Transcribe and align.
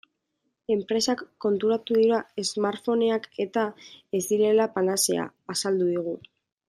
Enpresak 0.75 1.19
konturatu 1.45 1.97
dira 1.99 2.21
smartphoneak-eta 2.51 3.67
ez 4.21 4.23
direla 4.31 4.67
panazea, 4.79 5.29
azaldu 5.57 5.91
digu. 5.93 6.17